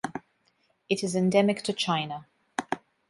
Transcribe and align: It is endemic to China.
It 0.89 1.03
is 1.03 1.15
endemic 1.15 1.61
to 1.61 1.73
China. 1.73 2.25